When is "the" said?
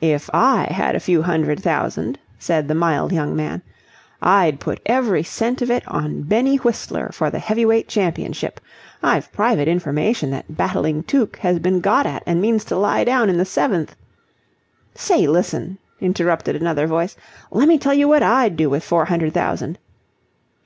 2.66-2.74, 7.28-7.38, 13.36-13.44